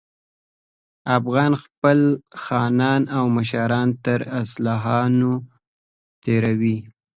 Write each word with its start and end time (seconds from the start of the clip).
افغانان 1.17 1.53
خپل 1.63 1.99
خانان 2.43 3.01
او 3.17 3.23
مشران 3.37 3.89
تر 4.03 4.19
اصالتونو 4.41 5.31
تېروي. 6.23 6.77